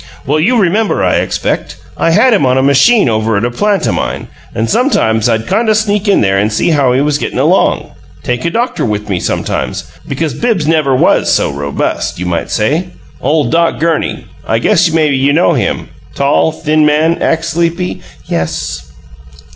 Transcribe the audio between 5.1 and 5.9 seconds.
I'd kind o'